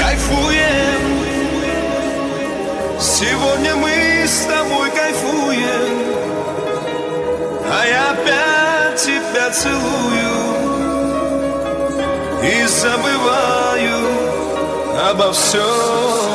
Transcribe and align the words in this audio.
кайфуем. 0.00 1.02
Сегодня 3.00 3.76
мы 3.76 4.24
с 4.26 4.46
тобой 4.46 4.90
кайфуем. 4.90 6.08
А 7.70 7.86
я 7.86 8.10
опять 8.12 9.00
тебя 9.02 9.50
целую 9.50 10.38
И 12.42 12.64
забываю 12.66 14.08
обо 15.10 15.32
всем 15.32 16.27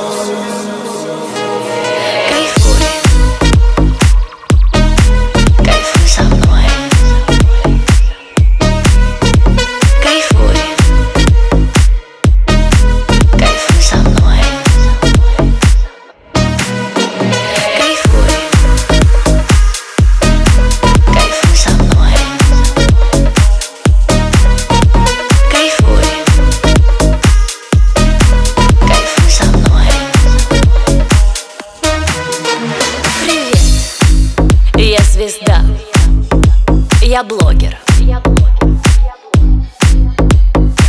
я 37.13 37.21
блогер. 37.21 37.77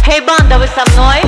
Эй, 0.08 0.20
банда, 0.22 0.58
вы 0.58 0.66
со 0.68 0.90
мной? 0.92 1.20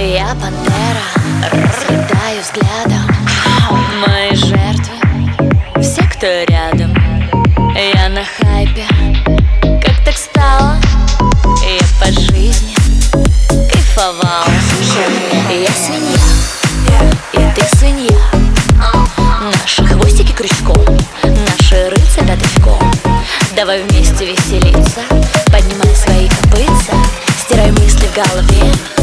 Я 0.00 0.28
пантера, 0.40 1.02
разлетаю 1.50 2.40
взглядом. 2.40 3.10
Мои 4.06 4.32
жертвы, 4.32 5.82
все, 5.82 6.02
кто 6.04 6.26
рядом. 6.44 6.94
Я 7.74 8.08
на 8.08 8.22
хайпе, 8.24 8.86
как 9.82 10.04
так 10.04 10.16
стало? 10.16 10.76
Я 11.64 11.84
по 11.98 12.12
жизни 12.12 12.76
кайфовала 13.50 14.46
Я 15.50 15.72
свинья, 15.72 17.10
и 17.32 17.38
ты 17.56 17.76
свинья. 17.76 18.20
Наши 19.60 19.84
хвостики 19.84 20.30
крючком, 20.30 20.78
наши 21.24 21.90
рыльца 21.90 22.20
пяточком 22.20 22.78
Давай 23.56 23.82
вместе 23.82 24.26
веселиться, 24.26 25.00
поднимай 25.46 25.92
свои 25.96 26.28
копытца 26.28 26.94
Стирай 27.40 27.72
мысли 27.72 28.06
в 28.06 28.14
голове 28.14 28.97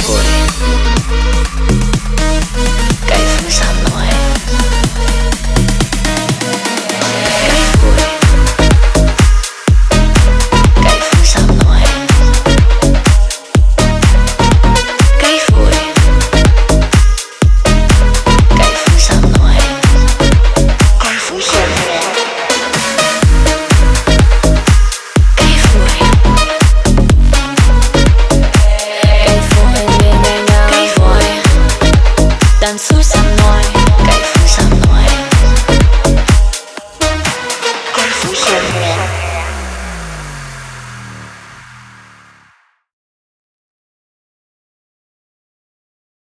Records. 0.00 0.29